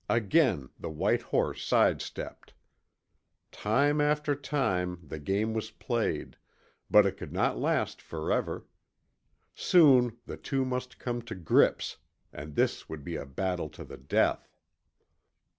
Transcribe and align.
Again 0.09 0.71
the 0.79 0.89
white 0.89 1.21
horse 1.21 1.63
sidestepped. 1.63 2.53
Time 3.51 4.01
after 4.01 4.33
time, 4.33 4.97
the 5.03 5.19
game 5.19 5.53
was 5.53 5.69
played, 5.69 6.37
but 6.89 7.05
it 7.05 7.17
could 7.17 7.31
not 7.31 7.59
last 7.59 8.01
forever. 8.01 8.65
Soon 9.53 10.17
the 10.25 10.37
two 10.37 10.65
must 10.65 10.97
come 10.97 11.21
to 11.21 11.35
grips, 11.35 11.97
and 12.33 12.55
this 12.55 12.89
would 12.89 13.03
be 13.03 13.15
a 13.15 13.27
battle 13.27 13.69
to 13.69 13.83
the 13.83 13.97
death. 13.97 14.51